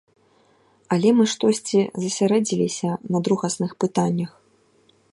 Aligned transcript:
Але 0.95 1.09
мы 1.17 1.25
штосьці 1.33 1.79
засярэдзіліся 2.05 2.89
на 3.17 3.23
другасных 3.29 3.71
пытаннях. 3.87 4.31